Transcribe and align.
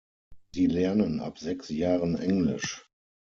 Sie 0.55 0.65
lernen 0.65 1.19
ab 1.19 1.37
sechs 1.37 1.69
Jahren 1.69 2.17
Englisch. 2.17 2.89